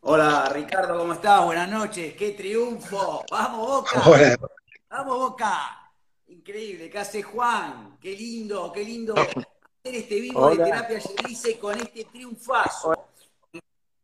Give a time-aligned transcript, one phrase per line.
[0.00, 1.44] Hola Ricardo, ¿cómo estás?
[1.44, 3.24] Buenas noches, qué triunfo.
[3.30, 4.02] Vamos Boca.
[4.90, 5.92] Vamos Boca.
[6.28, 7.98] Increíble, ¿qué hace Juan?
[8.00, 9.44] Qué lindo, qué lindo hacer
[9.84, 12.94] este vivo de terapia dice con este triunfazo.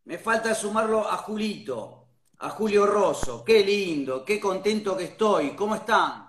[0.05, 2.07] Me falta sumarlo a Julito,
[2.39, 3.45] a Julio Rosso.
[3.45, 5.51] Qué lindo, qué contento que estoy.
[5.51, 6.29] ¿Cómo están?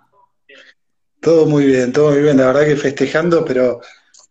[1.20, 2.38] Todo muy bien, todo muy bien.
[2.38, 3.82] La verdad que festejando, pero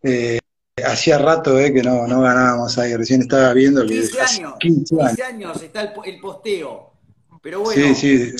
[0.01, 0.39] eh,
[0.85, 2.95] hacía rato eh, que no, no ganábamos ahí.
[2.95, 3.93] Recién estaba viendo que.
[3.93, 4.53] 15 años.
[4.59, 5.61] 15 años.
[5.61, 6.91] está el, posteo.
[7.41, 7.95] Pero bueno.
[7.95, 8.35] Sí, sí.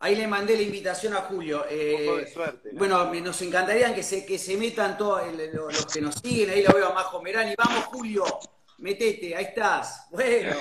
[0.00, 1.64] Ahí le mandé la invitación a Julio.
[1.70, 6.50] Eh, suerte, Bueno, nos encantaría que se, que se metan todos los, que nos siguen.
[6.50, 7.54] Ahí lo veo a Majo Merani.
[7.56, 8.24] Vamos, Julio,
[8.78, 10.06] metete, ahí estás.
[10.10, 10.56] Bueno.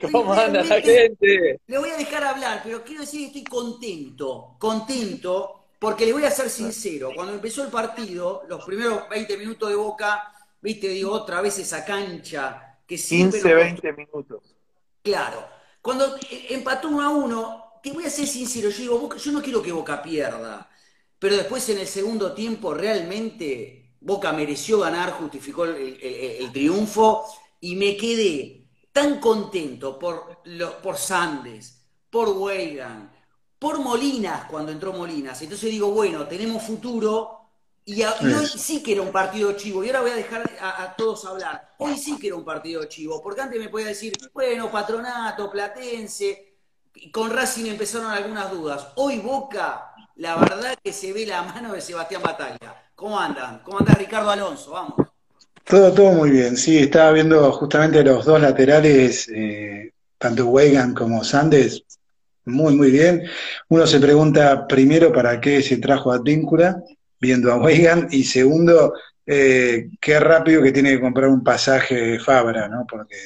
[0.10, 1.60] ¿Cómo anda la gente?
[1.66, 6.24] Le voy a dejar hablar, pero quiero decir que estoy contento, contento porque le voy
[6.24, 11.10] a ser sincero, cuando empezó el partido, los primeros 20 minutos de Boca, viste, digo,
[11.10, 13.40] otra vez esa cancha que siempre...
[13.40, 14.54] 15, 20 minutos.
[15.02, 15.44] Claro.
[15.80, 16.14] Cuando
[16.50, 19.72] empató uno a uno, te voy a ser sincero, yo digo, yo no quiero que
[19.72, 20.70] Boca pierda,
[21.18, 27.24] pero después en el segundo tiempo realmente Boca mereció ganar, justificó el, triunfo
[27.58, 30.44] y me quedé tan contento por,
[30.80, 33.11] por Sandes, por Weigan,
[33.62, 35.40] por Molinas cuando entró Molinas.
[35.40, 37.38] Entonces digo, bueno, tenemos futuro.
[37.84, 39.84] Y, hoy sí que era un partido chivo.
[39.84, 41.74] Y ahora voy a dejar a, todos hablar.
[41.78, 43.22] Hoy sí que era un partido chivo.
[43.22, 46.56] Porque antes me podía decir, bueno, patronato, platense.
[47.12, 48.88] Con Racing empezaron algunas dudas.
[48.96, 52.90] Hoy Boca, la verdad que se ve la mano de Sebastián Batalla.
[52.96, 53.60] ¿Cómo andan?
[53.62, 54.72] ¿Cómo anda Ricardo Alonso?
[54.72, 55.06] Vamos.
[55.62, 56.56] Todo, todo muy bien.
[56.56, 61.84] Sí, estaba viendo justamente los dos laterales, eh, tanto Weigand como Sandes,
[62.44, 63.28] muy, muy bien.
[63.68, 66.82] Uno se pregunta primero para qué se trajo a Tíncula,
[67.20, 68.94] viendo a Weigan, y segundo,
[69.24, 72.84] eh, qué rápido que tiene que comprar un pasaje Fabra, ¿no?
[72.88, 73.16] Porque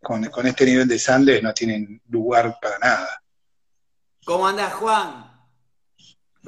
[0.00, 3.22] con, este nivel de Sandes no tienen lugar para nada.
[4.24, 5.32] ¿Cómo andas, Juan?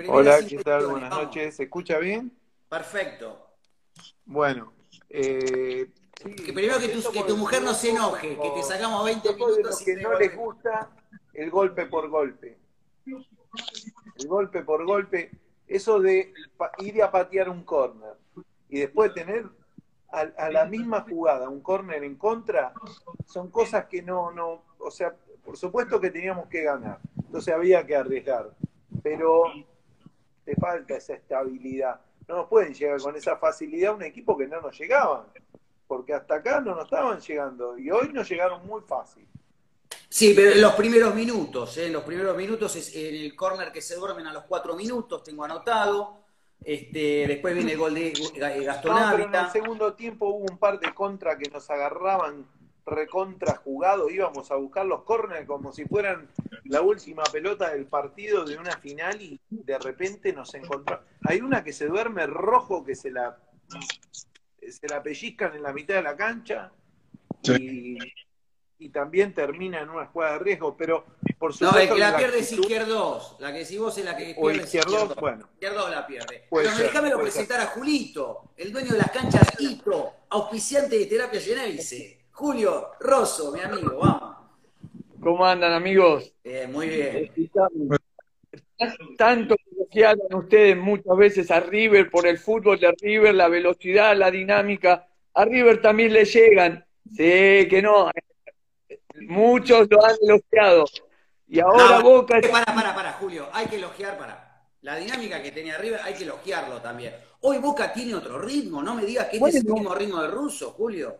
[0.06, 0.86] Hola, ¿qué tal?
[0.86, 1.56] Buenas noches.
[1.56, 2.32] ¿Se escucha bien?
[2.68, 3.56] Perfecto.
[4.24, 4.72] Bueno,
[5.10, 9.34] eh, que primero que tu, que tu mujer no se enoje, que te sacamos 20
[9.34, 9.82] minutos.
[9.84, 10.90] que no les gusta
[11.38, 12.58] el golpe por golpe.
[13.06, 15.30] El golpe por golpe,
[15.68, 16.32] eso de
[16.78, 18.14] ir a patear un córner
[18.68, 19.46] y después tener
[20.10, 22.72] a, la misma jugada un córner en contra,
[23.26, 27.86] son cosas que no, no, o sea, por supuesto que teníamos que ganar, entonces había
[27.86, 28.50] que arriesgar,
[29.02, 29.44] pero
[30.44, 32.00] te falta esa estabilidad.
[32.26, 35.26] No nos pueden llegar con esa facilidad un equipo que no nos llegaban,
[35.86, 39.28] porque hasta acá no nos estaban llegando y hoy nos llegaron muy fácil.
[40.08, 41.86] Sí, pero en los primeros minutos, ¿eh?
[41.86, 45.22] en los primeros minutos es en el córner que se duermen a los cuatro minutos,
[45.22, 46.18] tengo anotado.
[46.64, 48.12] Este, después viene el gol de
[48.64, 52.46] Gastón no, pero en el segundo tiempo hubo un par de contra que nos agarraban
[52.88, 56.28] recontra jugado, íbamos a buscar los córneres como si fueran
[56.64, 61.04] la última pelota del partido de una final y de repente nos encontramos.
[61.24, 63.38] Hay una que se duerme rojo que se la
[64.60, 66.72] se la pellizcan en la mitad de la cancha
[67.42, 67.98] y
[68.78, 71.04] y también termina en una jugada de riesgo, pero
[71.38, 71.76] por supuesto...
[71.76, 74.62] No, el que la, pierde es Izquierdos, la que si vos es la que pierde
[74.62, 75.48] Izquierdos, bueno.
[75.54, 76.44] Izquierdos la pierde.
[76.50, 82.26] Pero déjamelo presentar a Julito, el dueño de las canchas Hito, auspiciante de Terapia Generice.
[82.30, 84.36] Julio Rosso, mi amigo, vamos.
[85.20, 86.32] ¿Cómo andan, amigos?
[86.68, 87.32] muy bien.
[89.16, 94.30] Tanto elogiaron ustedes muchas veces a River por el fútbol de River, la velocidad, la
[94.30, 95.08] dinámica.
[95.34, 96.84] A River también le llegan.
[97.10, 98.08] Sí, que no,
[99.26, 100.84] Muchos lo han elogiado.
[101.46, 102.40] Y ahora Boca.
[102.50, 103.48] Para, para, para, Julio.
[103.52, 104.66] Hay que elogiar, para.
[104.82, 107.14] La dinámica que tenía arriba hay que elogiarlo también.
[107.40, 108.82] Hoy Boca tiene otro ritmo.
[108.82, 111.16] No me digas que este es el mismo ritmo del ruso, Julio.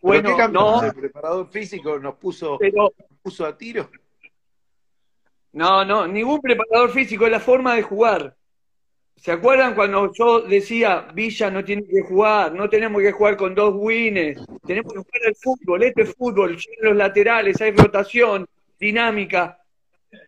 [0.00, 0.82] Bueno, no.
[0.82, 2.90] El preparador físico nos puso, nos
[3.22, 3.88] puso a tiro.
[5.52, 8.36] No, no, ningún preparador físico, es la forma de jugar.
[9.22, 13.54] ¿Se acuerdan cuando yo decía, Villa no tiene que jugar, no tenemos que jugar con
[13.54, 18.48] dos wins, tenemos que jugar al fútbol, este es fútbol, los laterales, hay rotación,
[18.80, 19.60] dinámica.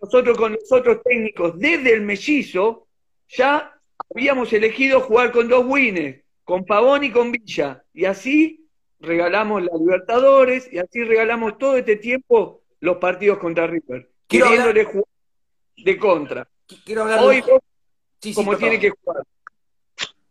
[0.00, 2.87] Nosotros con nosotros técnicos, desde el mellizo,
[3.26, 3.76] ya
[4.14, 7.82] habíamos elegido jugar con dos wins, con Pavón y con Villa.
[7.93, 8.64] Y así
[9.00, 15.08] regalamos la Libertadores y así regalamos todo este tiempo los partidos contra River, queriéndole jugar
[15.79, 16.49] de contra.
[16.85, 17.43] Quiero hablar Hoy,
[18.32, 19.25] como tiene que jugar.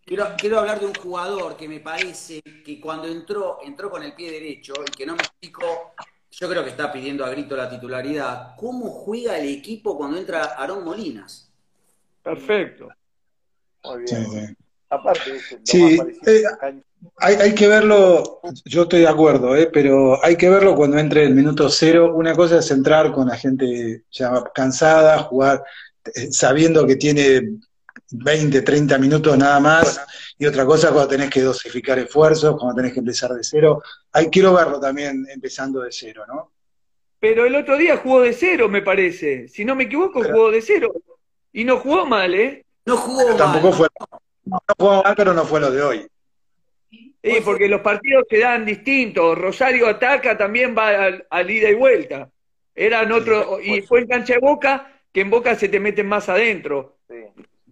[0.05, 4.31] Quiero, hablar de un jugador que me parece que cuando entró, entró con el pie
[4.31, 5.93] derecho y que no me explico,
[6.29, 8.55] yo creo que está pidiendo a grito la titularidad.
[8.57, 11.49] ¿Cómo juega el equipo cuando entra Aarón Molinas?
[12.21, 12.89] Perfecto.
[13.83, 14.57] Muy bien.
[14.89, 15.97] Aparte, sí,
[16.27, 16.43] eh,
[17.17, 21.23] hay, hay, que verlo, yo estoy de acuerdo, eh, pero hay que verlo cuando entre
[21.23, 22.13] el minuto cero.
[22.13, 25.63] Una cosa es entrar con la gente ya cansada, jugar
[26.13, 27.57] eh, sabiendo que tiene
[28.15, 29.99] 20, 30 minutos nada más,
[30.37, 33.81] y otra cosa cuando tenés que dosificar esfuerzos, cuando tenés que empezar de cero.
[34.11, 36.51] Hay, quiero verlo también empezando de cero, ¿no?
[37.19, 39.47] Pero el otro día jugó de cero, me parece.
[39.47, 40.93] Si no me equivoco, jugó de cero.
[41.51, 42.65] Y no jugó mal, ¿eh?
[42.85, 43.37] No jugó mal.
[43.37, 43.87] Tampoco fue,
[44.45, 46.07] no, jugó mal, pero no fue lo de hoy.
[46.91, 49.37] Sí, porque los partidos se dan distintos.
[49.37, 52.29] Rosario ataca, también va al, ida y vuelta.
[52.75, 56.27] Eran otro, y fue en cancha de boca, que en boca se te meten más
[56.27, 56.97] adentro.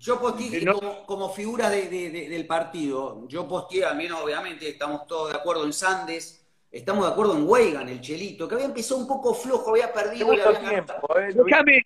[0.01, 0.65] Yo posteé
[1.05, 6.43] como, figura del partido, yo posteé, al menos obviamente estamos todos de acuerdo en Sandes,
[6.71, 10.33] estamos de acuerdo en Weigan, el Chelito, que había empezado un poco flojo, había perdido.
[10.33, 11.85] Eh, déjame,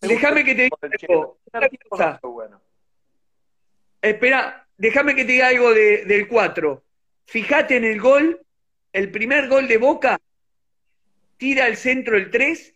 [0.00, 1.38] déjame que te diga algo.
[4.00, 6.82] Espera, déjame que te diga algo del 4.
[7.26, 8.40] Fíjate en el gol,
[8.92, 10.20] el primer gol de Boca,
[11.36, 12.74] tira al centro el 3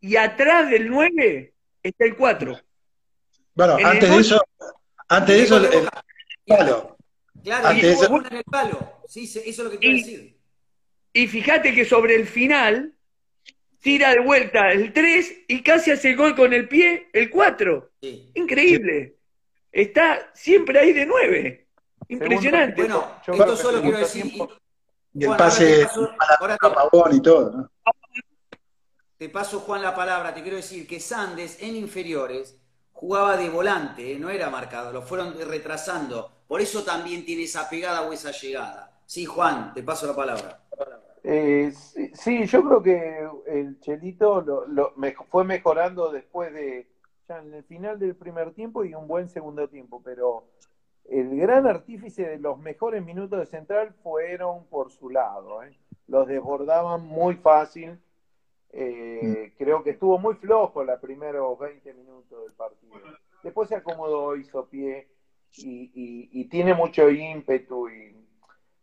[0.00, 1.52] y atrás del 9
[1.82, 2.67] está el 4.
[3.58, 4.40] Bueno, antes de eso,
[5.08, 5.88] antes de eso, el,
[6.46, 6.96] palo.
[7.42, 8.92] Claro, antes de eso, en el palo.
[9.08, 10.38] Sí, eso es lo que quiero decir.
[11.12, 12.94] Y fíjate que sobre el final
[13.80, 17.90] tira de vuelta el 3 y casi hace el gol con el pie el 4.
[18.34, 19.16] Increíble.
[19.72, 21.66] Está siempre ahí de 9.
[22.10, 22.82] Impresionante.
[22.82, 24.38] Bueno, esto solo quiero decir.
[25.14, 25.84] Y el pase
[26.38, 27.50] ahora te, y todo.
[27.50, 27.70] ¿no?
[29.16, 30.32] Te paso, Juan, la palabra.
[30.32, 32.56] Te quiero decir que Sandes en inferiores
[32.98, 34.18] jugaba de volante, ¿eh?
[34.18, 36.32] no era marcado, lo fueron retrasando.
[36.48, 38.90] Por eso también tiene esa pegada o esa llegada.
[39.06, 40.64] Sí, Juan, te paso la palabra.
[41.22, 41.72] Eh,
[42.14, 44.94] sí, yo creo que el Chelito lo,
[45.28, 46.88] fue mejorando después de,
[47.28, 50.48] ya en el final del primer tiempo y un buen segundo tiempo, pero
[51.04, 55.62] el gran artífice de los mejores minutos de Central fueron por su lado.
[55.62, 55.78] ¿eh?
[56.08, 58.00] Los desbordaban muy fácil
[58.70, 62.94] eh, creo que estuvo muy flojo los primeros 20 minutos del partido.
[63.42, 65.08] Después se acomodó, hizo pie
[65.56, 67.88] y, tiene mucho ímpetu.
[67.88, 68.14] y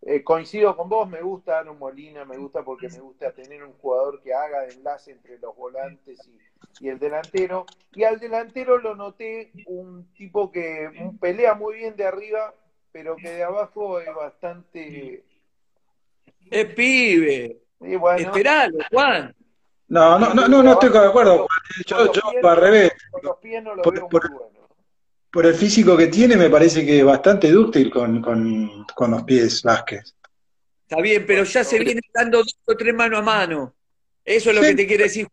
[0.02, 3.74] eh, Coincido con vos, me gusta Aaron Molina, me gusta porque me gusta tener un
[3.74, 6.20] jugador que haga de enlace entre los volantes
[6.80, 7.66] y, el delantero.
[7.94, 10.90] Y al delantero lo noté un tipo que
[11.22, 12.54] pelea muy bien de arriba,
[12.92, 15.24] pero que de abajo es bastante...
[16.52, 17.62] Es pibe.
[17.80, 19.34] Esperalo, Juan.
[19.88, 21.48] No, no, no, no, estoy de acuerdo.
[21.86, 22.92] Yo, yo al revés.
[25.32, 29.62] Por, el físico que tiene, me parece que es bastante dúctil con, con, los pies
[29.64, 30.16] Vázquez.
[30.88, 33.76] Está bien, pero ya se viene dando dos o tres mano a mano.
[34.24, 35.28] Eso es lo que te quiere decir.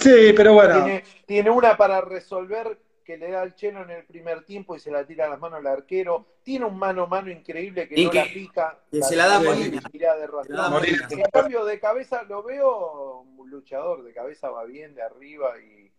[0.00, 0.86] Sí, pero bueno.
[1.26, 2.78] tiene una para resolver
[3.10, 5.40] que le da al cheno en el primer tiempo y se la tira a las
[5.40, 6.26] manos al arquero.
[6.44, 8.78] Tiene un mano a mano increíble que no la pica.
[9.02, 11.08] se la da Molina.
[11.10, 15.54] En cambio, de cabeza lo veo un luchador, de cabeza va bien, de arriba.
[15.58, 15.90] y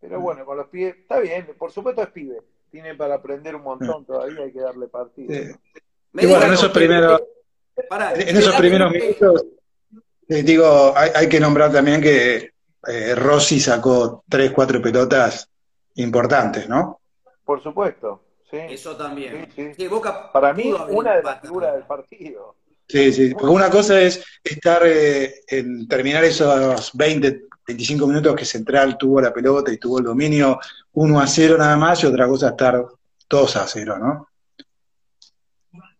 [0.00, 2.40] Pero bueno, con los pies, está bien, por supuesto es pibe.
[2.70, 5.34] Tiene para aprender un montón todavía, hay que darle partido.
[6.14, 7.22] Y bueno, en esos primeros,
[8.16, 9.44] en esos primeros minutos,
[10.28, 12.52] eh, digo, hay, que nombrar también que
[12.88, 15.50] eh, Rossi sacó tres, cuatro pelotas
[15.96, 17.00] importantes, ¿no?
[17.44, 18.58] Por supuesto, sí.
[18.68, 19.48] Eso también.
[20.32, 22.56] Para mí, una de las figuras del partido.
[22.86, 28.44] Sí, sí, porque una cosa es estar eh, en terminar esos 20, 25 minutos que
[28.44, 30.60] Central tuvo la pelota y tuvo el dominio
[30.92, 32.84] 1 a 0 nada más, y otra cosa estar
[33.28, 34.28] 2 a 0, ¿no?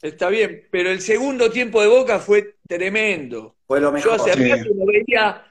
[0.02, 3.54] Está bien, pero el segundo tiempo de Boca fue tremendo.
[3.66, 4.18] Fue lo mejor.
[4.18, 5.42] Yo hace rato no veía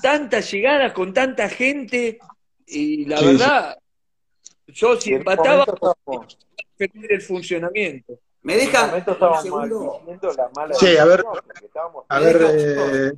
[0.00, 2.20] tantas llegadas con tanta gente
[2.66, 3.76] y la verdad,
[4.68, 5.64] yo si empataba,
[6.78, 8.18] el funcionamiento.
[8.42, 10.02] ¿Me deja un segundo?
[10.78, 11.24] Sí, a ver,
[12.08, 13.12] a ver, eh,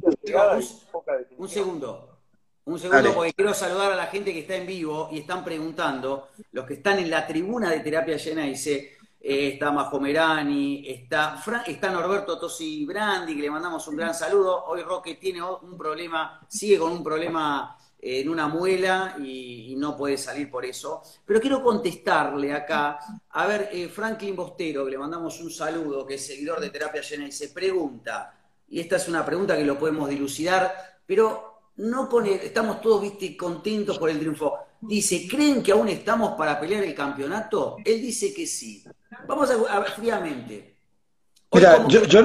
[1.36, 2.18] un segundo.
[2.64, 6.28] Un segundo, porque quiero saludar a la gente que está en vivo y están preguntando,
[6.52, 11.90] los que están en la tribuna de terapia llena, dice, eh, está Majomerani, está, está
[11.90, 14.64] Norberto Tosi Brandi, que le mandamos un gran saludo.
[14.66, 20.18] Hoy Roque tiene un problema, sigue con un problema en una muela y, no puede
[20.18, 21.02] salir por eso.
[21.24, 22.98] Pero quiero contestarle acá,
[23.30, 27.00] a ver, eh, Franklin Bostero, que le mandamos un saludo, que es seguidor de Terapia
[27.00, 28.34] Llena, y se pregunta,
[28.68, 33.36] y esta es una pregunta que lo podemos dilucidar, pero no con estamos todos, viste,
[33.36, 34.58] contentos por el triunfo.
[34.80, 37.76] Dice, ¿creen que aún estamos para pelear el campeonato?
[37.84, 38.84] Él dice que sí.
[39.26, 40.76] Vamos a, ver fríamente.
[41.52, 42.22] Mira, yo, Yo,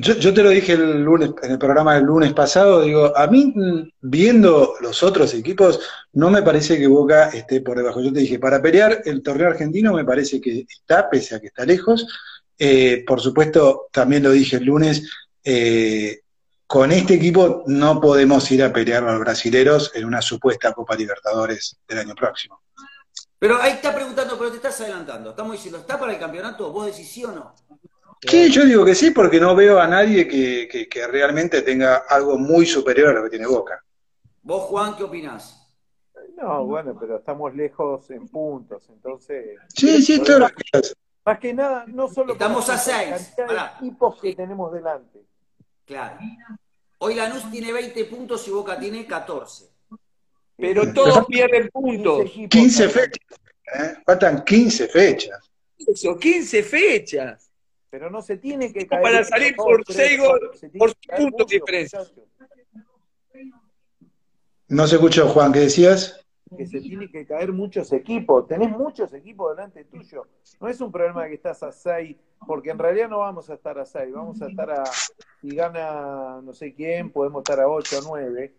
[0.00, 3.54] te lo dije el lunes, en el programa del lunes pasado, digo, a mí
[4.00, 5.80] viendo los otros equipos,
[6.12, 8.00] no me parece que Boca esté por debajo.
[8.00, 11.48] Yo te dije, para pelear el torneo argentino me parece que está, pese a que
[11.48, 12.06] está lejos.
[12.58, 15.10] Eh, por supuesto, también lo dije el lunes,
[15.44, 16.20] eh,
[16.66, 20.94] con este equipo no podemos ir a pelear a los brasileros en una supuesta Copa
[20.94, 22.62] Libertadores del año próximo.
[23.38, 25.30] Pero ahí está preguntando, pero te estás adelantando.
[25.30, 26.70] Estamos diciendo, ¿está para el campeonato?
[26.72, 27.54] ¿Vos decís sí o no?
[28.28, 32.66] Sí, yo digo que sí, porque no veo a nadie que, realmente tenga algo muy
[32.66, 33.82] superior a lo que tiene Boca.
[34.42, 35.58] ¿Vos, Juan, qué opinás?
[36.36, 39.58] No, bueno, pero estamos lejos en puntos, entonces.
[39.68, 40.48] Sí, sí, claro.
[41.24, 42.32] Más que nada, no solo.
[42.32, 43.34] Estamos a seis.
[43.76, 45.24] equipos que tenemos delante.
[45.84, 46.18] Claro.
[46.98, 49.66] Hoy Lanús tiene 20 puntos y Boca tiene 14.
[50.56, 52.30] Pero todos pierden puntos.
[52.48, 53.40] 15 fechas.
[53.74, 53.94] ¿eh?
[54.06, 55.50] Faltan 15 fechas.
[55.78, 57.51] Eso, 15 fechas.
[57.92, 59.02] Pero no se tiene que caer.
[59.02, 60.18] Para salir por 6
[60.78, 62.00] por puntos de diferencia.
[64.68, 66.18] No se escuchó, Juan, ¿qué decías?
[66.56, 68.46] que se tiene que caer muchos equipos.
[68.46, 70.26] Tenés muchos equipos delante tuyo.
[70.58, 73.78] No es un problema que estás a 6, porque en realidad no vamos a estar
[73.78, 74.84] a 6, vamos a estar a,
[75.40, 78.54] si gana no sé quién, podemos estar a 8 o 9.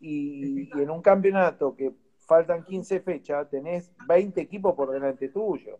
[0.00, 5.78] Y, en un campeonato que faltan 15 fechas, tenés 20 equipos por delante tuyo.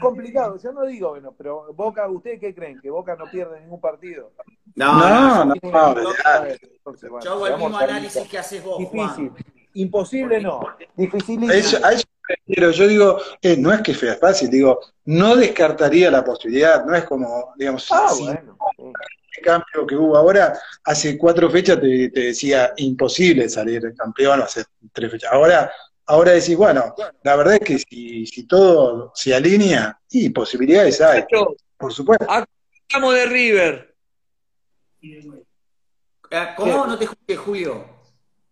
[0.00, 2.80] Complicado, yo no digo, bueno, pero Boca, ¿ustedes qué creen?
[2.80, 4.32] ¿Que Boca no pierde ningún partido?
[4.74, 5.54] No, no, no.
[7.20, 8.78] yo hago el mismo análisis que haces vos.
[8.78, 9.30] Difícil.
[9.74, 10.60] Imposible no.
[10.96, 11.40] Difícil.
[12.48, 17.04] yo digo, eh, no es que sea fácil, digo, no descartaría la posibilidad, no es
[17.04, 23.48] como, digamos, ah, bueno, el cambio que hubo ahora, hace cuatro fechas te, decía imposible
[23.48, 25.32] salir campeón, hace tres fechas.
[25.32, 25.70] Ahora
[26.10, 31.22] Ahora decís, bueno, la verdad es que si, si todo se alinea, y posibilidades hay,
[31.76, 32.26] por supuesto.
[32.72, 33.94] Estamos de River.
[36.32, 37.84] Ah, ¿Cómo no te escuché, Julio?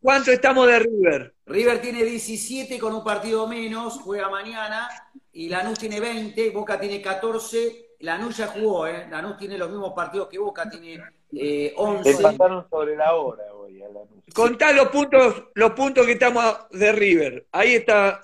[0.01, 1.35] ¿Cuánto estamos de River?
[1.47, 4.89] River tiene 17 con un partido menos, juega mañana,
[5.33, 9.09] y Lanús tiene 20, Boca tiene 14, Lanús ya jugó, ¿eh?
[9.11, 12.09] Lanús tiene los mismos partidos que Boca, tiene eh, 11.
[12.09, 14.18] Empataron sobre la hora hoy a Lanús.
[14.35, 17.47] Contá los puntos, los puntos que estamos de River.
[17.53, 18.21] Ahí está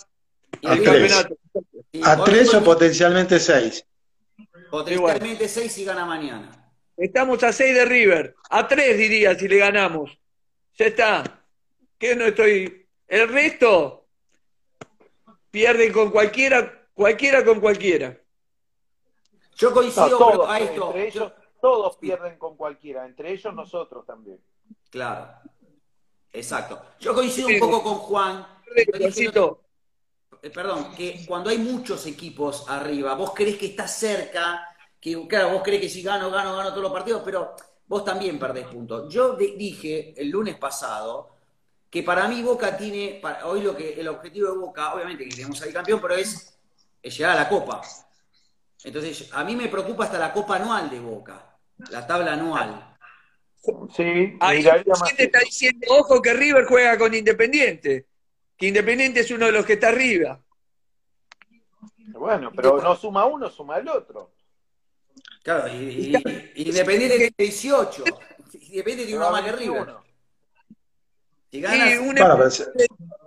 [0.62, 1.36] el campeonato.
[2.02, 3.86] a tres o potencialmente seis.
[4.70, 6.72] Potencialmente seis y gana mañana.
[6.96, 8.34] Estamos a seis de River.
[8.50, 10.18] A tres diría si le ganamos.
[10.76, 11.42] Ya está.
[11.98, 12.86] ¿Qué no estoy?
[13.08, 14.06] El resto
[15.50, 18.18] pierden con cualquiera, cualquiera con cualquiera.
[19.56, 20.86] Yo coincido a esto.
[20.88, 24.38] Entre ellos, todos pierden con cualquiera, entre ellos nosotros también.
[24.90, 25.28] Claro.
[26.34, 26.82] Exacto.
[27.00, 28.46] Yo coincido un poco con Juan.
[30.42, 34.68] Eh, perdón, que cuando hay muchos equipos arriba, vos crees que estás cerca,
[35.00, 37.54] que claro, vos crees que si gano, gano, gano todos los partidos, pero
[37.86, 39.12] vos también perdés puntos.
[39.12, 41.30] Yo dije el lunes pasado
[41.88, 45.56] que para mí Boca tiene, hoy lo que el objetivo de Boca, obviamente que queremos
[45.56, 46.58] salir campeón, pero es,
[47.02, 47.80] llegar a la Copa.
[48.82, 51.56] Entonces, a mí me preocupa hasta la Copa anual de Boca,
[51.90, 52.93] la tabla anual.
[53.94, 54.62] Sí, Ahí
[55.16, 58.06] te está diciendo, ojo que River juega con Independiente,
[58.56, 60.40] que Independiente es uno de los que está arriba.
[62.08, 64.32] Bueno, pero no suma uno, suma el otro.
[65.42, 66.14] Claro, y,
[66.56, 68.04] Independiente tiene 18.
[68.52, 69.94] Independiente tiene uno más que River.
[71.50, 72.00] Si ganas,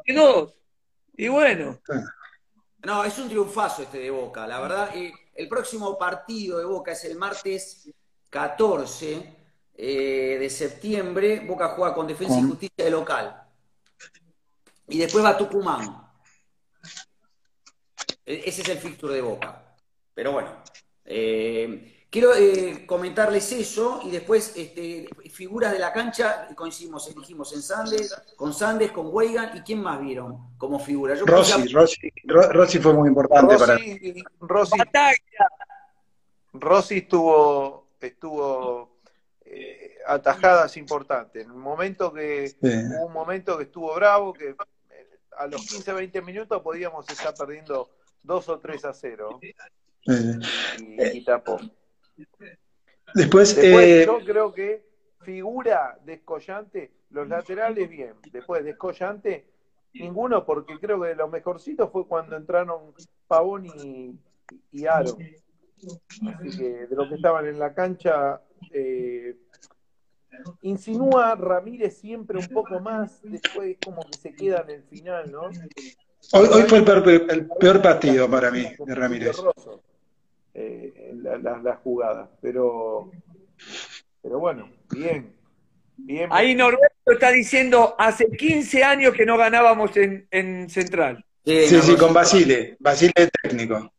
[0.06, 0.54] y, dos.
[1.16, 1.80] y bueno.
[2.84, 4.92] No, es un triunfazo este de Boca, la verdad.
[5.34, 7.90] El próximo partido de Boca es el martes
[8.30, 9.37] 14
[9.80, 13.44] eh, de septiembre, Boca juega con Defensa y Justicia de local.
[14.88, 16.10] Y después va Tucumán.
[18.26, 19.76] E, ese es el fixture de Boca.
[20.16, 20.50] Pero bueno,
[21.06, 27.62] eh, quiero eh, comentarles eso y después este, figuras de la cancha, coincidimos, dijimos en
[27.62, 31.14] Sandes, con Sandes, con Weigan y quién más vieron como figura.
[31.14, 33.78] Rossi, Rossi, Rossi, fue muy importante para
[34.40, 34.78] Rossi,
[36.54, 38.97] Rossi estuvo, estuvo
[40.08, 41.46] atajadas importantes.
[41.46, 44.56] En un momento que hubo un momento que estuvo bravo, que eh,
[45.38, 47.90] a los 15, 20 minutos podíamos estar perdiendo
[48.24, 49.40] 2 o 3 a 0.
[50.80, 51.60] Y, tapó.
[53.14, 54.88] Después, eh, yo creo que
[55.22, 59.46] figura descollante, los laterales bien, después descollante,
[59.94, 62.94] ninguno, porque creo que lo mejorcito fue cuando entraron
[63.28, 64.18] Pavón y,
[64.72, 65.18] y Aro.
[66.28, 69.36] Así que de los que estaban en la cancha, eh,
[70.62, 75.50] insinúa Ramírez siempre un poco más, después como que se queda en el final, ¿no?
[76.34, 79.38] Hoy, fue el peor, partido para mí de Ramírez.
[80.54, 82.30] Eh, las jugadas.
[82.42, 83.12] Pero,
[84.22, 85.36] pero bueno, bien.
[85.96, 91.24] bien Ahí Norberto está diciendo, hace 15 años que no ganábamos en, en Central.
[91.46, 93.92] Sí, sí, con Basile, Basile técnico.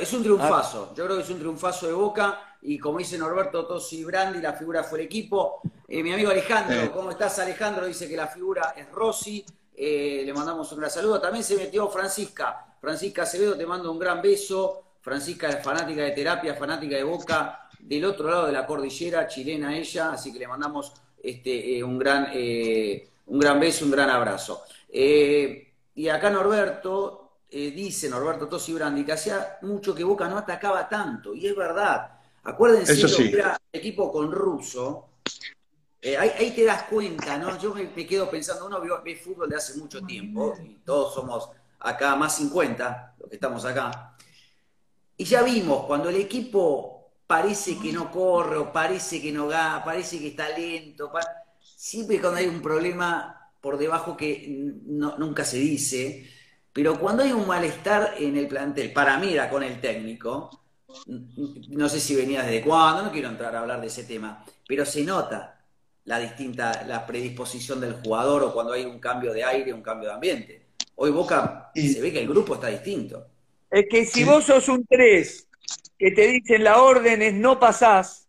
[0.00, 3.66] Es un triunfazo, yo creo que es un triunfazo de Boca y como dice Norberto
[3.66, 5.60] Tosi Brandi, la figura fue el equipo.
[5.88, 7.86] Eh, mi amigo Alejandro, ¿cómo estás Alejandro?
[7.86, 11.20] Dice que la figura es Rossi, eh, le mandamos un gran saludo.
[11.20, 14.82] También se metió Francisca, Francisca Acevedo, te mando un gran beso.
[15.00, 19.76] Francisca es fanática de terapia, fanática de Boca, del otro lado de la cordillera, chilena
[19.76, 22.28] ella, así que le mandamos este, eh, un, gran,
[23.26, 24.62] un gran beso, un gran abrazo.
[24.88, 27.18] y acá Norberto
[27.50, 32.21] dice Norberto Tosi Brandi que hacía mucho que Boca no atacaba tanto, y es verdad.
[32.44, 35.08] Acuérdense que era equipo con Russo.
[36.00, 37.56] Eh, ahí, te das cuenta, ¿no?
[37.60, 42.16] Yo me, quedo pensando, uno ve, fútbol de hace mucho tiempo, y todos somos acá
[42.16, 44.16] más 50, los que estamos acá.
[45.16, 49.84] Y ya vimos, cuando el equipo parece que no corre, o parece que no gana,
[49.84, 51.12] parece que está lento,
[51.60, 56.28] siempre cuando hay un problema por debajo que nunca se dice,
[56.72, 60.61] pero cuando hay un malestar en el plantel, para mí era con el técnico,
[61.06, 64.84] no sé si venía desde cuándo, no quiero entrar a hablar de ese tema, pero
[64.84, 65.60] se nota
[66.04, 70.08] la distinta, la predisposición del jugador o cuando hay un cambio de aire, un cambio
[70.08, 70.66] de ambiente.
[70.96, 73.26] Hoy Boca se ve que el grupo está distinto.
[73.70, 75.48] Es que si vos sos un 3
[75.98, 78.28] que te dicen la orden es no pasás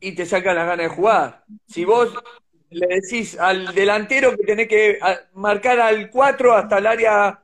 [0.00, 1.44] y te sacan las ganas de jugar.
[1.66, 2.12] Si vos
[2.70, 4.98] le decís al delantero que tenés que
[5.34, 7.42] marcar al 4 hasta el área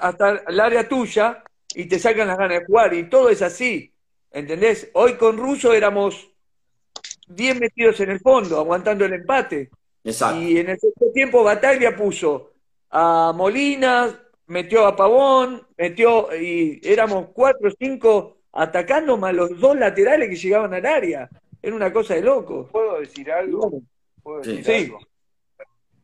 [0.00, 1.42] hasta el área tuya
[1.74, 3.92] y te sacan las ganas de jugar y todo es así,
[4.30, 4.90] ¿entendés?
[4.94, 6.30] Hoy con Russo éramos
[7.28, 9.70] bien metidos en el fondo, aguantando el empate.
[10.04, 10.40] Exacto.
[10.40, 12.52] Y en el segundo tiempo Bataglia puso
[12.90, 19.76] a Molina, metió a Pavón, metió y éramos cuatro o cinco atacando más los dos
[19.76, 21.28] laterales que llegaban al área.
[21.60, 22.68] Era una cosa de loco.
[22.70, 23.80] ¿Puedo decir algo?
[24.42, 24.92] sí.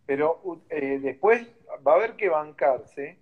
[0.06, 1.46] Pero eh, después
[1.86, 3.18] va a haber que bancarse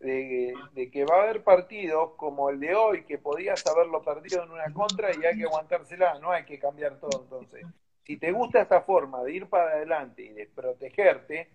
[0.00, 4.50] de, que va a haber partidos como el de hoy, que podías haberlo perdido en
[4.50, 7.64] una contra y hay que aguantársela, no hay que cambiar todo entonces.
[8.04, 11.50] Si te gusta esta forma de ir para adelante y de protegerte,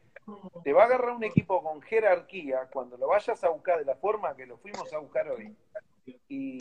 [0.64, 3.96] te va a agarrar un equipo con jerarquía cuando lo vayas a buscar de la
[3.96, 5.56] forma que lo fuimos a buscar hoy.
[6.28, 6.60] Y,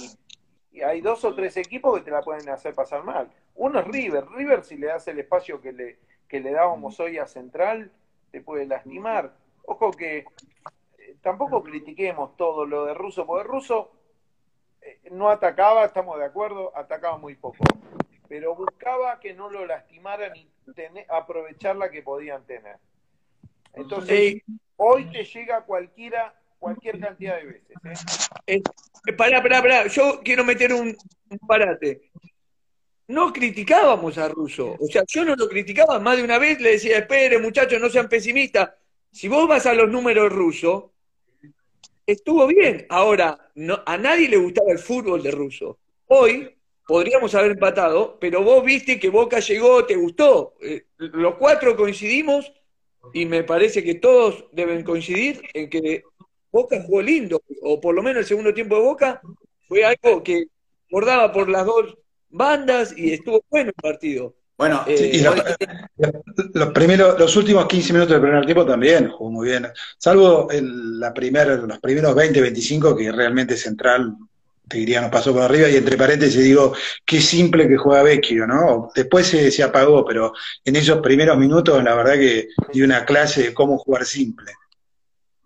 [0.73, 3.31] y hay dos o tres equipos que te la pueden hacer pasar mal.
[3.55, 4.27] Uno es River.
[4.29, 7.91] River, si le das el espacio que le, que le dábamos hoy a Central,
[8.31, 9.35] te puede lastimar.
[9.65, 10.25] Ojo que
[11.23, 13.93] tampoco critiquemos todo lo de Russo, porque Russo
[14.81, 17.65] eh, no atacaba, estamos de acuerdo, atacaba muy poco,
[18.29, 20.49] pero buscaba que no lo lastimaran y
[21.09, 22.77] aprovechar la que podían tener.
[23.73, 24.43] Entonces,
[24.77, 27.77] hoy te llega cualquiera, cualquier cantidad de veces.
[28.47, 28.63] ¿eh?
[29.07, 30.97] eh pará, pará, pará, yo quiero meter un
[31.47, 32.11] parate
[33.11, 34.77] no criticábamos a Russo.
[34.79, 37.91] O sea, yo no lo criticaba, más de una vez le decía, espere muchachos, no
[37.91, 38.71] sean pesimistas.
[39.11, 40.85] Si vos vas a los números rusos,
[42.13, 42.87] estuvo bien.
[42.89, 45.79] Ahora, no, a nadie le gustaba el fútbol de Russo.
[46.07, 50.55] Hoy podríamos haber empatado, pero vos viste que Boca llegó, te gustó.
[50.61, 52.53] Eh, los cuatro coincidimos
[53.13, 56.03] y me parece que todos deben coincidir en que
[56.51, 59.21] Boca jugó lindo, o por lo menos el segundo tiempo de Boca
[59.69, 60.47] fue algo que
[60.91, 61.97] bordaba por las dos
[62.29, 64.35] bandas y estuvo bueno el partido.
[64.61, 65.25] Bueno, eh,
[66.53, 69.67] los, primeros, los últimos 15 minutos del primer tiempo también jugó muy bien.
[69.97, 74.15] Salvo el, la los primeros 20, 25 que realmente Central,
[74.69, 75.67] te diría, nos pasó por arriba.
[75.67, 76.75] Y entre paréntesis digo,
[77.07, 78.91] qué simple que juega Vecchio, ¿no?
[78.95, 83.45] Después se, se apagó, pero en esos primeros minutos la verdad que dio una clase
[83.45, 84.53] de cómo jugar simple.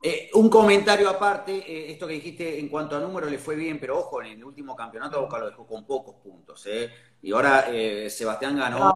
[0.07, 3.81] Eh, un comentario aparte, eh, esto que dijiste en cuanto a números le fue bien,
[3.81, 6.66] pero ojo, en el último campeonato Boca lo dejó con pocos puntos.
[6.66, 6.90] ¿eh?
[7.24, 7.66] Y ahora
[8.10, 8.94] Sebastián ganó.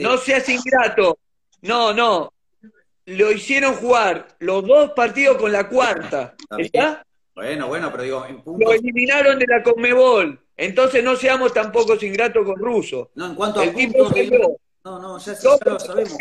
[0.00, 1.18] No, seas ingrato.
[1.60, 2.32] No, no.
[3.04, 6.34] Lo hicieron jugar los dos partidos con la cuarta.
[6.56, 7.04] ¿Está?
[7.34, 8.66] Bueno, bueno, pero digo, en puntos...
[8.66, 10.40] Lo eliminaron de la Conmebol.
[10.56, 13.10] Entonces no seamos tampoco ingratos con Russo.
[13.14, 14.14] No, en cuanto a puntos...
[14.82, 16.16] No, no, ya, ya lo sabemos.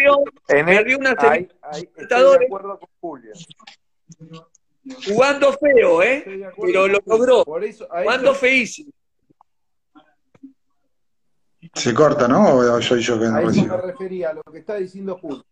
[0.50, 1.48] En el, una hay,
[1.98, 3.32] de acuerdo con Julio.
[5.08, 6.52] Jugando feo, ¿eh?
[6.62, 7.46] Pero lo logró.
[7.46, 8.92] Jugando feísimo.
[11.74, 12.56] Se corta, ¿no?
[12.56, 15.46] ¿O soy yo que no A eso me refería, a lo que está diciendo Julio.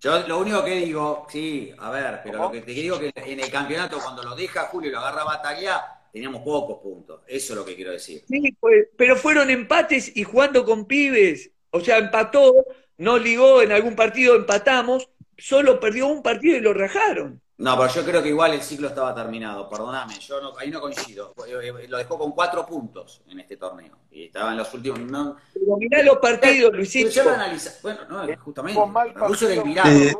[0.00, 3.38] Yo lo único que digo, sí, a ver, pero lo que te digo que en
[3.38, 5.80] el campeonato cuando lo deja Julio y lo agarra Batalla,
[6.12, 7.20] teníamos pocos puntos.
[7.26, 8.24] Eso es lo que quiero decir.
[8.28, 11.50] Sí, pues, pero fueron empates y jugando con pibes.
[11.70, 12.52] O sea, empató,
[12.98, 17.41] no ligó en algún partido, empatamos, solo perdió un partido y lo rajaron.
[17.58, 20.80] No, pero yo creo que igual el ciclo estaba terminado, perdóname, yo no, ahí no
[20.80, 21.34] coincido.
[21.46, 23.98] Eh, lo dejó con cuatro puntos en este torneo.
[24.10, 25.00] Y estaba en los últimos.
[25.00, 27.28] No, pero mirá los partidos, Luisito.
[27.30, 28.80] Analiza, bueno, no, justamente.
[29.14, 30.08] Ruso era inmirable.
[30.08, 30.14] Eh,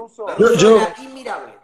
[0.58, 1.54] yo, era inmirable.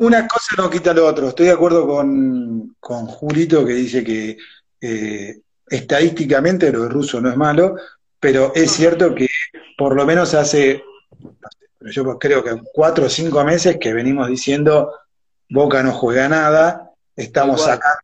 [0.00, 1.28] Una cosa no quita lo otro.
[1.28, 4.38] Estoy de acuerdo con, con Julito que dice que
[4.80, 7.76] eh, estadísticamente lo de ruso no es malo,
[8.18, 9.28] pero es cierto que
[9.76, 10.82] por lo menos hace
[11.90, 14.92] yo creo que cuatro o cinco meses que venimos diciendo
[15.48, 18.00] Boca no juega nada, estamos sacando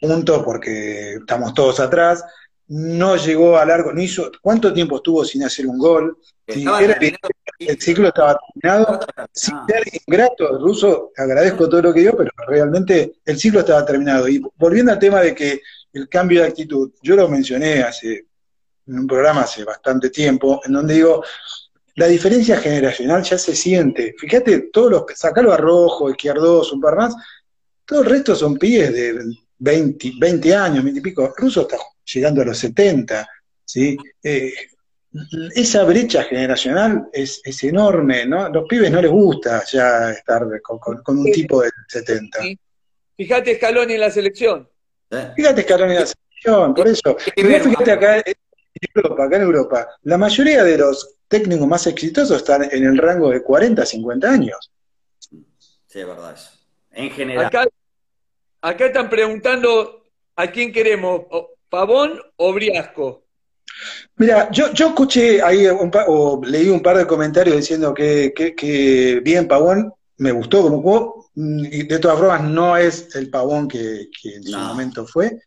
[0.00, 2.24] puntos porque estamos todos atrás,
[2.68, 6.16] no llegó a largo, no hizo, ¿cuánto tiempo estuvo sin hacer un gol?
[6.46, 9.00] el ciclo estaba terminado,
[9.32, 14.28] sin ser ingrato, ruso, agradezco todo lo que dio, pero realmente el ciclo estaba terminado.
[14.28, 15.60] Y volviendo al tema de que
[15.92, 18.26] el cambio de actitud, yo lo mencioné hace
[18.86, 21.24] en un programa hace bastante tiempo, en donde digo,
[21.96, 24.14] la diferencia generacional ya se siente.
[24.18, 27.14] Fíjate, todos los, sacalo a Rojo, Izquierdos, un par más,
[27.86, 29.18] todo el resto son pibes de
[29.58, 31.34] 20, 20 años, 20 y pico.
[31.36, 33.26] Russo está llegando a los 70,
[33.64, 33.96] ¿sí?
[34.22, 34.52] Eh,
[35.54, 38.50] esa brecha generacional es, enorme, ¿no?
[38.50, 42.40] Los pibes no les gusta ya estar con, un tipo de 70.
[43.16, 44.68] Fíjate Scaloni en la selección.
[45.34, 47.16] Fíjate Scaloni en la selección, por eso.
[47.34, 48.34] fíjate acá en
[48.94, 53.30] Europa, acá en Europa, la mayoría de los técnicos más exitosos están en el rango
[53.30, 54.72] de 40 a 50 años.
[55.18, 56.50] Sí, es verdad eso.
[56.92, 57.50] En general.
[58.62, 60.02] Acá, están preguntando
[60.34, 61.22] a quién queremos,
[61.68, 63.24] Pavón o Briasco.
[64.16, 69.46] Mira, yo, yo escuché ahí o leí un par de comentarios diciendo que, que, bien
[69.46, 74.44] Pavón, me gustó como jugó, y de todas formas no es el Pavón que, en
[74.44, 75.38] su momento fue.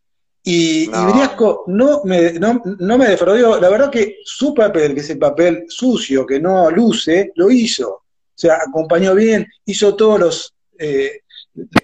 [0.43, 3.59] Y, Briasco no me, no, me defraudó.
[3.59, 7.89] La verdad que su papel, que es el papel sucio, que no luce, lo hizo.
[7.89, 8.03] O
[8.35, 10.53] sea, acompañó bien, hizo todos los...
[10.77, 11.21] Eh,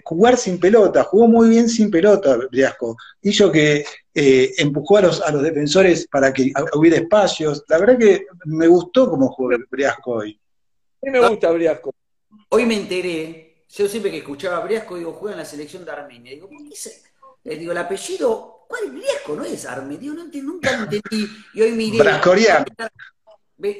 [0.03, 2.95] jugar sin pelota, jugó muy bien sin pelota Briasco.
[3.21, 7.63] Hizo que eh, empujó a los, a los defensores para que hubiera espacios.
[7.67, 10.39] La verdad que me gustó cómo jugó Briasco hoy.
[11.03, 11.93] A mí me gusta Briasco.
[12.49, 15.91] Hoy me enteré, yo siempre que escuchaba a Briasco, digo, juega en la selección de
[15.91, 16.31] Armenia.
[16.31, 17.01] Digo, ¿por qué se
[17.45, 19.35] le digo, el apellido, ¿cuál es viejo?
[19.35, 21.29] No es Armedio, no nunca lo entendí.
[21.53, 21.99] Y hoy miré.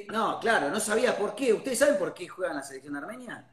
[0.10, 1.52] No, claro, no sabía por qué.
[1.52, 3.46] ¿Ustedes saben por qué juega en la selección armenia?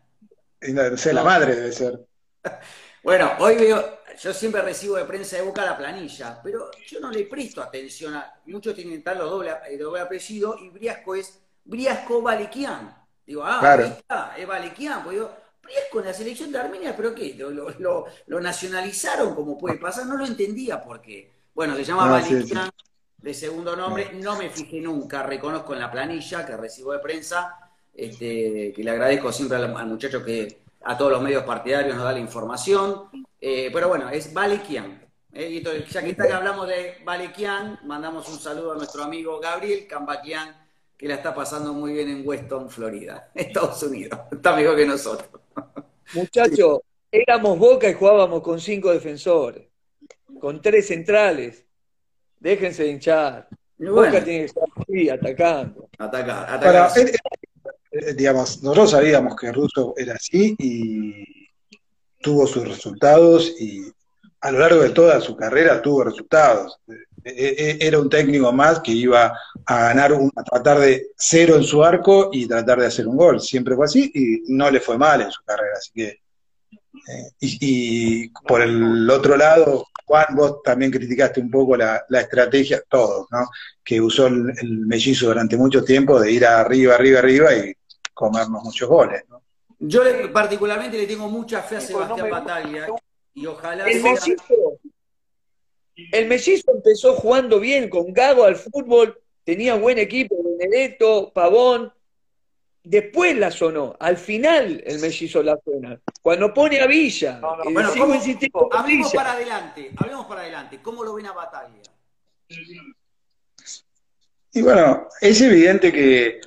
[0.61, 2.07] No sé, la madre debe ser.
[3.05, 7.11] Bueno, hoy veo, yo siempre recibo de prensa de boca la planilla, pero yo no
[7.11, 8.40] le presto atención a.
[8.46, 12.96] Muchos tienen tal doble, doble apellido y Briasco es Briasco Valequian.
[13.27, 13.83] Digo, ah, claro.
[13.87, 15.03] está, es Valequian.
[15.03, 15.37] Pues digo,
[15.90, 17.35] con la selección de Armenia, pero ¿qué?
[17.37, 20.07] ¿Lo, nacionalizaron como puede pasar?
[20.07, 21.31] No lo entendía por qué.
[21.55, 22.70] Bueno, se llama no,
[23.18, 27.70] de segundo nombre, no me fijé nunca, reconozco en la planilla que recibo de prensa,
[27.94, 32.12] este, que le agradezco siempre al, muchacho que a todos los medios partidarios nos da
[32.12, 33.05] la información,
[33.40, 35.01] eh, pero bueno, es Valequian.
[35.35, 39.87] Eh, ya que, está que hablamos de Valequian, mandamos un saludo a nuestro amigo Gabriel
[39.87, 40.57] Cambaquian,
[40.96, 44.18] que la está pasando muy bien en Weston, Florida, Estados Unidos.
[44.31, 45.41] Está mejor que nosotros.
[46.15, 49.67] Muchachos, éramos Boca y jugábamos con cinco defensores,
[50.41, 51.65] con tres centrales.
[52.38, 53.49] Déjense de hinchar.
[53.79, 55.88] Boca tiene que estar ahí atacando.
[55.99, 56.93] Atacar, atacar.
[58.17, 61.25] Digamos, nosotros sabíamos que Russo era así y
[62.21, 63.93] tuvo sus resultados y
[64.41, 66.81] a lo largo de toda su carrera tuvo resultados.
[67.24, 71.85] Eh, era un técnico más que iba a ganar, a tratar de cero en su
[71.85, 73.40] arco y tratar de hacer un gol.
[73.40, 75.74] Siempre fue así y no le fue mal en su carrera.
[75.76, 82.04] Así que, eh, y, por el otro lado, Juan, vos también criticaste un poco la,
[82.11, 83.48] estrategia, todos, ¿no?
[83.85, 84.52] Que usó el,
[84.87, 87.74] mellizo durante mucho tiempo de ir arriba, arriba, arriba y
[88.12, 89.42] comernos muchos goles, ¿no?
[89.78, 92.87] Yo particularmente le tengo mucha fe a Sebastián Bataglia
[93.35, 94.00] y ojalá el
[96.11, 101.93] el mellizo empezó jugando bien con Gago al fútbol tenía buen equipo, Benedetto, Pavón.
[102.85, 106.01] Después la sonó, al final el mellizo la suena.
[106.21, 107.91] Cuando pone a Villa, bueno,
[108.73, 110.81] hablemos para adelante, hablemos para adelante.
[110.83, 111.81] ¿Cómo lo ven a Batalla?
[114.55, 116.41] Y bueno, es evidente que,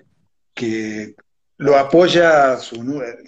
[0.54, 1.16] que
[1.58, 2.60] lo apoya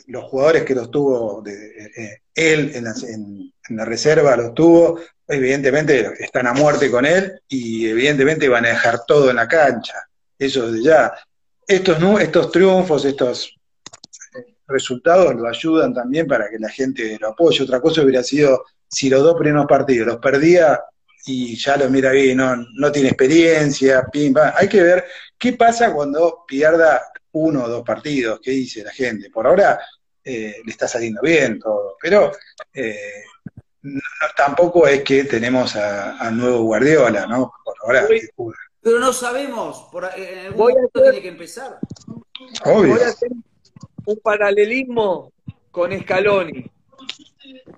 [0.07, 4.99] los jugadores que los tuvo de, eh, él en la, en la, reserva, los tuvo,
[5.27, 10.07] evidentemente están a muerte con él y evidentemente van a dejar todo en la cancha.
[10.37, 11.13] Eso de ya.
[11.67, 13.53] Estos, estos triunfos, estos
[14.67, 17.63] resultados lo ayudan también para que la gente lo apoye.
[17.63, 20.79] Otra cosa hubiera sido si los dos primeros partidos los perdía
[21.25, 25.05] y ya lo mira bien, no, no tiene experiencia, pim, Hay que ver
[25.37, 27.01] qué pasa cuando pierda
[27.33, 29.29] uno o dos partidos, qué dice la gente.
[29.29, 29.77] Por ahora
[30.23, 31.97] le está saliendo bien todo.
[32.01, 32.31] Pero
[34.35, 37.51] tampoco es que tenemos al nuevo Guardiola, ¿no?
[37.63, 38.07] Por ahora.
[38.81, 41.79] Pero no sabemos, por, en algún momento tiene que empezar.
[42.63, 42.93] Obvio.
[42.93, 43.29] Voy a hacer
[44.05, 45.33] un paralelismo
[45.71, 46.71] con Scaloni.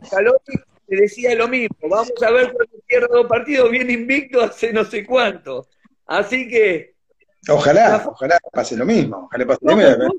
[0.05, 0.39] Scaloni
[0.87, 4.83] le decía lo mismo, vamos a ver cuando cierra dos partidos, viene invicto hace no
[4.83, 5.67] sé cuánto.
[6.05, 6.95] Así que...
[7.47, 10.13] Ojalá, ojalá pase lo mismo, ojalá pase lo mismo.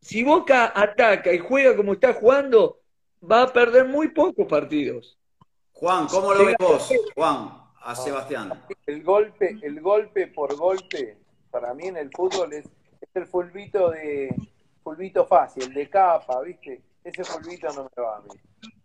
[0.00, 2.80] si Boca ataca y juega como está jugando,
[3.30, 5.18] va a perder muy pocos partidos.
[5.72, 7.50] Juan, ¿cómo lo ves vos, Juan,
[7.82, 8.64] a Sebastián?
[8.86, 11.18] El golpe, el golpe por golpe,
[11.50, 12.66] para mí en el fútbol es,
[13.14, 14.34] el fulbito de
[14.82, 16.82] fulbito fácil, de capa, ¿viste?
[17.02, 18.28] Ese fulbito no me va a mí.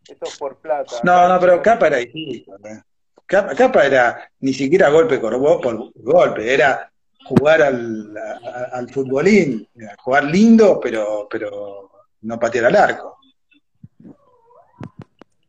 [0.07, 0.97] Esto es por plata.
[1.03, 2.55] No, no, pero capa era distinto.
[2.65, 2.81] ¿eh?
[3.25, 6.91] Capa, era ni siquiera golpe por, por golpe, era
[7.25, 8.13] jugar al,
[8.73, 9.67] al futbolín,
[9.99, 13.20] jugar lindo, pero, pero no patear al arco.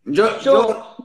[0.04, 0.96] Yo, yo,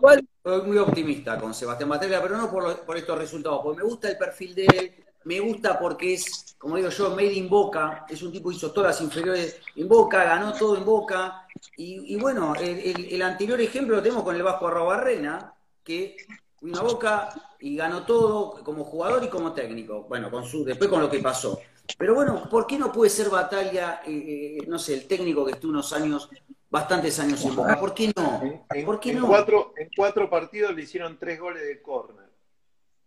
[0.43, 4.09] soy muy optimista con Sebastián Matera, pero no por, por, estos resultados, porque me gusta
[4.09, 8.21] el perfil de él, me gusta porque es, como digo yo, made in Boca, es
[8.23, 12.53] un tipo que hizo todas las inferiores en Boca, ganó todo en Boca, y, bueno,
[12.55, 16.17] el, anterior ejemplo lo tenemos con el Vasco Arrobarrena, que
[16.61, 17.29] vino a Boca
[17.59, 21.19] y ganó todo como jugador y como técnico, bueno, con su, después con lo que
[21.19, 21.59] pasó.
[21.97, 25.53] Pero bueno, ¿por qué no puede ser Batalla, eh, eh, no sé, el técnico que
[25.53, 26.29] estuvo unos años
[26.69, 27.79] bastantes años sin Boca.
[27.79, 28.65] ¿Por qué no?
[28.85, 29.27] ¿Por qué en, no?
[29.27, 32.25] Cuatro, en cuatro partidos le hicieron tres goles de córner.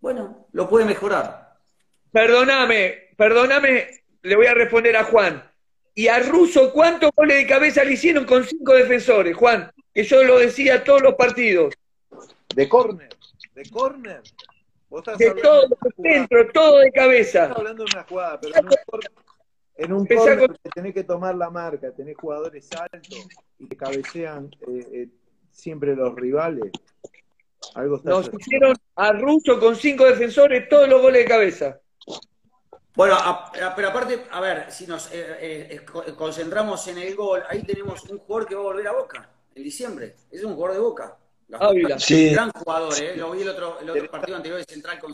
[0.00, 1.58] Bueno, lo puede mejorar.
[2.10, 5.46] Perdóname, perdóname, le voy a responder a Juan.
[5.94, 9.70] ¿Y a Russo cuántos goles de cabeza le hicieron con cinco defensores, Juan?
[9.92, 11.74] Que yo lo decía todos los partidos.
[12.54, 13.10] De córner,
[13.54, 14.22] de córner.
[15.18, 17.44] De todo, de centro, todo de cabeza.
[17.44, 18.70] Estás hablando de una jugada, pero no
[19.80, 23.26] en un corner tenés que tomar la marca, tenés jugadores altos
[23.58, 25.08] y que cabecean eh, eh,
[25.50, 26.70] siempre los rivales.
[27.74, 31.80] Algo Nos hicieron a Russo con cinco defensores todos los goles de cabeza.
[32.94, 33.16] Bueno,
[33.76, 35.80] pero aparte, a ver, si nos eh,
[36.16, 39.62] concentramos en el gol, ahí tenemos un jugador que va a volver a Boca en
[39.62, 40.16] diciembre.
[40.30, 41.16] Es un jugador de Boca.
[41.52, 41.98] Ávila.
[41.98, 42.30] Sí.
[42.30, 43.16] Gran jugador, ¿eh?
[43.16, 45.12] Lo vi el otro, el otro partido anterior de Central con.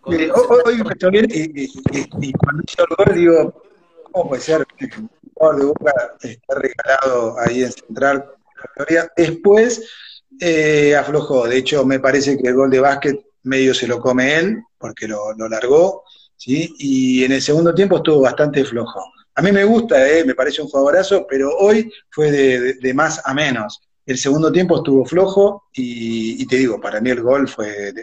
[0.00, 0.30] con hoy,
[0.64, 1.68] hoy me bien y, y,
[2.20, 3.67] y, cuando hizo el gol, digo,
[4.18, 8.24] ¿Cómo puede ser que un jugador de Boca esté regalado ahí en Central?
[9.16, 9.88] Después
[10.40, 11.46] eh, aflojó.
[11.46, 15.06] De hecho, me parece que el gol de básquet medio se lo come él, porque
[15.06, 16.02] lo, largó,
[16.36, 16.74] ¿sí?
[16.80, 19.00] Y en el segundo tiempo estuvo bastante flojo.
[19.36, 23.32] A mí me gusta, eh, me parece un favorazo, pero hoy fue de, más a
[23.32, 23.80] menos.
[24.04, 28.02] El segundo tiempo estuvo flojo y, te digo, para mí el gol fue de,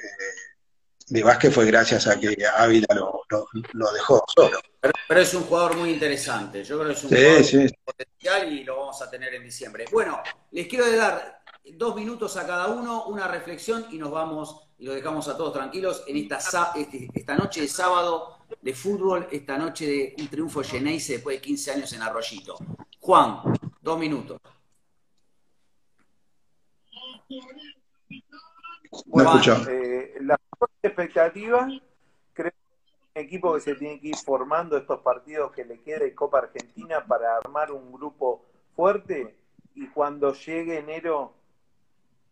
[1.08, 3.22] de básquet fue gracias a que Ávila lo,
[3.74, 4.60] lo, dejó solo.
[5.08, 6.64] Pero, es un jugador muy interesante.
[6.64, 9.86] Yo creo que es un jugador potencial y lo vamos a tener en diciembre.
[9.92, 14.86] Bueno, les quiero dar dos minutos a cada uno, una reflexión y nos vamos y
[14.86, 19.58] lo dejamos a todos tranquilos en esta, este, esta noche de sábado de fútbol, esta
[19.58, 22.58] noche de un triunfo Geneise después de 15 años en Arroyito.
[23.00, 23.42] Juan,
[23.82, 24.40] dos minutos.
[29.06, 30.40] Bueno, eh, la
[30.82, 31.68] expectativa,
[32.34, 36.00] creo que un equipo que se tiene que ir formando estos partidos que le queda
[36.00, 38.44] de Copa Argentina para armar un grupo
[38.76, 39.36] fuerte
[39.74, 41.34] y cuando llegue enero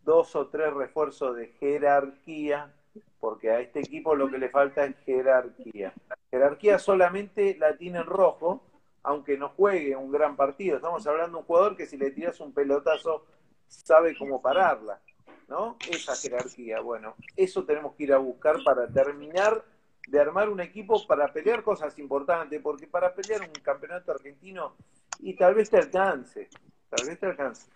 [0.04, 2.74] dos o tres refuerzos de jerarquía,
[3.20, 5.94] porque a este equipo lo que le falta es jerarquía.
[6.30, 8.62] Jerarquía solamente la tiene en rojo,
[9.02, 10.78] aunque no juegue un gran partido.
[10.78, 13.26] Estamos hablando de un jugador que si le tiras un pelotazo
[13.68, 15.00] sabe cómo pararla.
[15.48, 15.78] ¿No?
[15.90, 16.80] Esa jerarquía.
[16.80, 19.64] Bueno, eso tenemos que ir a buscar para terminar
[20.08, 24.76] de armar un equipo para pelear cosas importantes, porque para pelear un campeonato argentino
[25.20, 26.50] y tal vez te alcance,
[26.90, 27.68] tal vez te alcance.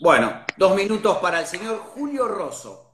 [0.00, 2.88] Bueno, dos minutos para el señor Julio Rosso.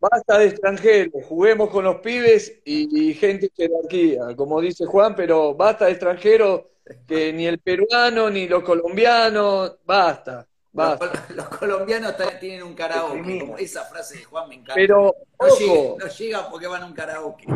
[0.00, 5.14] Basta de extranjeros, juguemos con los pibes y, y gente de jerarquía, como dice Juan,
[5.14, 6.62] pero basta de extranjeros
[7.06, 10.46] que ni el peruano ni los colombianos, basta.
[11.34, 14.74] Los, colombianos tienen un karaoke, esa frase de Juan me encanta.
[14.74, 17.46] Pero, no, llegan, porque van a un karaoke.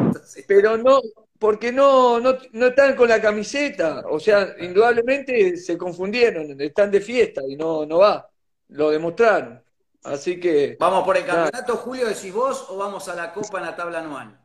[0.47, 1.01] pero no,
[1.39, 4.05] porque no, no, no están con la camiseta.
[4.09, 8.29] O sea, indudablemente se confundieron, están de fiesta y no, no va.
[8.69, 9.63] Lo demostraron.
[10.05, 10.77] Así que.
[10.79, 14.01] ¿Vamos por el campeonato, Julio, decís vos, o vamos a la Copa en la tabla
[14.01, 14.41] anual?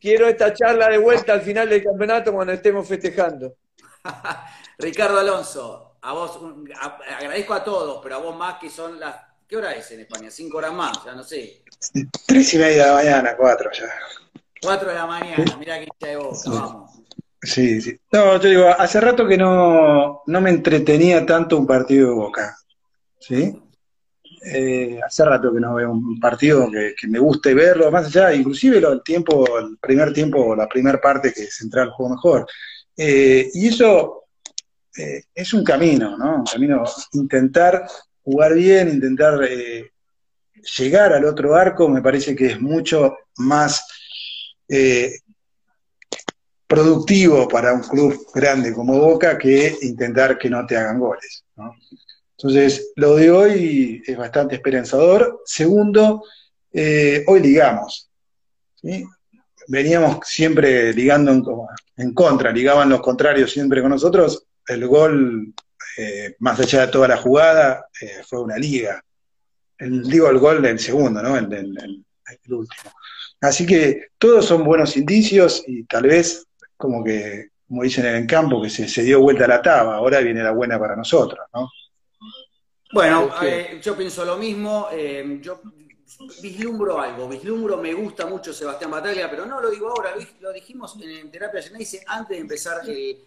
[0.00, 3.54] Quiero esta charla de vuelta al final del campeonato cuando estemos festejando.
[4.78, 6.38] Ricardo Alonso, a vos,
[7.18, 9.16] agradezco a todos, pero a vos más que son las.
[9.46, 10.30] ¿Qué hora es en España?
[10.30, 11.04] ¿Cinco horas más?
[11.04, 11.62] Ya no sé.
[12.26, 13.88] Tres y media de la mañana, cuatro ya.
[14.60, 16.98] Cuatro de la mañana, mira que hincha de boca, vamos.
[17.42, 17.98] Sí, sí.
[18.12, 22.58] No, yo digo, hace rato que no, no me entretenía tanto un partido de Boca.
[23.20, 23.62] ¿Sí?
[24.44, 28.78] Eh, hace rato que no veo un partido que, me guste verlo, más allá, inclusive
[28.78, 32.46] el tiempo, el primer tiempo, la primera parte que Central jugó mejor.
[32.96, 34.27] Eh, y eso
[34.98, 36.36] eh, es un camino, ¿no?
[36.36, 37.86] Un camino, intentar
[38.22, 39.40] jugar bien, intentar
[40.76, 43.86] llegar al otro arco, me parece que es mucho más
[46.68, 51.44] productivo para un club grande como Boca que intentar que no te hagan goles.
[52.36, 55.42] Entonces, lo de hoy es bastante esperanzador.
[55.44, 56.22] Segundo,
[56.72, 58.08] eh, hoy ligamos.
[59.66, 61.32] Veníamos siempre ligando
[61.96, 64.46] en, contra, ligaban los contrarios siempre con nosotros.
[64.68, 65.54] El gol,
[65.96, 69.02] eh, más allá de toda la jugada, eh, fue una liga.
[69.78, 71.36] digo el gol del segundo, ¿no?
[71.36, 72.92] El, el último.
[73.40, 78.26] Así que todos son buenos indicios y tal vez, como que, como dicen en el
[78.26, 81.70] campo, que se, se dio vuelta la taba, ahora viene la buena para nosotros, ¿no?
[82.92, 84.88] Bueno, eh, yo pienso lo mismo.
[84.90, 85.60] Eh, yo
[86.40, 90.96] vislumbro algo, vislumbro, me gusta mucho Sebastián Bataglia, pero no lo digo ahora, lo dijimos
[91.00, 93.18] en Terapia Genesis antes de empezar el,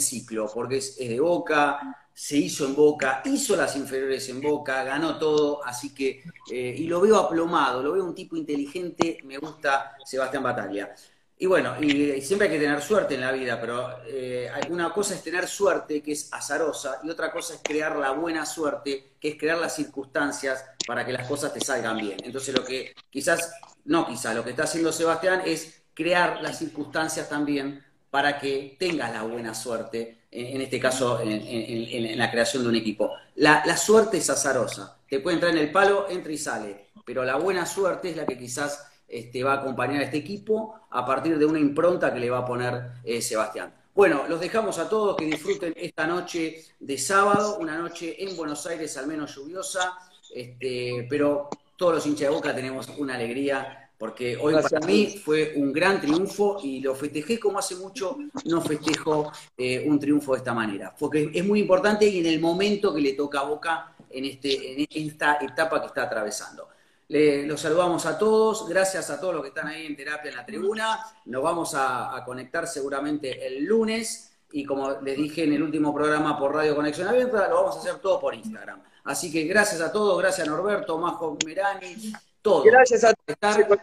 [0.00, 5.18] ciclo, porque es, de Boca, se hizo en Boca, hizo las inferiores en Boca, ganó
[5.18, 9.96] todo, así que, eh, y lo veo aplomado, lo veo un tipo inteligente, me gusta
[10.04, 10.94] Sebastián Bataglia.
[11.38, 15.14] Y bueno, y, siempre hay que tener suerte en la vida, pero eh, una cosa
[15.14, 19.30] es tener suerte, que es azarosa, y otra cosa es crear la buena suerte, que
[19.30, 22.18] es crear las circunstancias para que las cosas te salgan bien.
[22.22, 23.54] Entonces lo que quizás,
[23.86, 29.12] no quizás, lo que está haciendo Sebastián es crear las circunstancias también para que tengas
[29.12, 33.12] la buena suerte, en, este caso en, la creación de un equipo.
[33.36, 37.24] La, la suerte es azarosa, te puede entrar en el palo, entra y sale, pero
[37.24, 41.04] la buena suerte es la que quizás este, va a acompañar a este equipo a
[41.04, 43.74] partir de una impronta que le va a poner eh, Sebastián.
[43.92, 48.64] Bueno, los dejamos a todos que disfruten esta noche de sábado, una noche en Buenos
[48.66, 49.98] Aires al menos lluviosa,
[50.32, 55.52] este, pero todos los hinchas de Boca tenemos una alegría porque hoy para mí fue
[55.56, 60.38] un gran triunfo y lo festejé como hace mucho no festejo eh, un triunfo de
[60.38, 63.94] esta manera, porque es muy importante y en el momento que le toca a Boca
[64.08, 66.66] en, este, en esta etapa que está atravesando.
[67.10, 70.46] Los saludamos a todos, gracias a todos los que están ahí en terapia en la
[70.46, 71.00] tribuna.
[71.26, 74.32] Nos vamos a, conectar seguramente el lunes.
[74.52, 77.80] Y como les dije en el último programa por Radio Conexión Abierta, lo vamos a
[77.80, 78.80] hacer todo por Instagram.
[79.04, 82.64] Así que gracias a todos, gracias a Norberto, Majo Merani, todos.
[82.64, 83.80] Gracias a todos.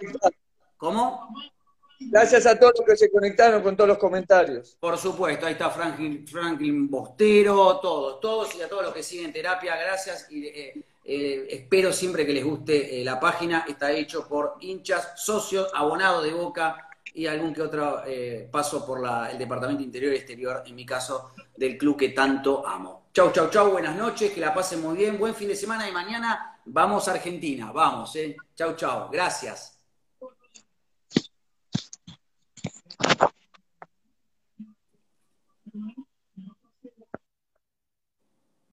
[0.77, 1.29] ¿Cómo?
[1.99, 4.77] Gracias a todos los que se conectaron con todos los comentarios.
[4.79, 9.33] Por supuesto, ahí está Franklin, Franklin Bostero, todos, todos y a todos los que siguen
[9.33, 10.27] terapia, gracias.
[10.29, 13.65] Y, eh, eh, espero siempre que les guste eh, la página.
[13.67, 18.03] Está hecho por hinchas, socios, abonados de Boca y algún que otro
[18.51, 18.99] paso por
[19.31, 23.07] el Departamento Interior y Exterior, en mi caso, del club que tanto amo.
[23.11, 25.91] Chau, chau, chau, buenas noches, que la pasen muy bien, buen fin de semana y
[25.91, 28.35] mañana Vamos Argentina, vamos, ¿eh?
[28.53, 29.09] Chau, chau.
[29.09, 29.79] Gracias.